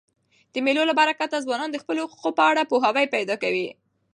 د 0.53 0.55
مېلو 0.65 0.83
له 0.89 0.93
برکته 0.99 1.43
ځوانان 1.45 1.69
د 1.71 1.77
خپلو 1.83 2.01
حقوقو 2.09 2.29
په 2.37 2.43
اړه 2.49 2.69
پوهاوی 2.71 3.05
پیدا 3.15 3.35
کوي. 3.43 3.67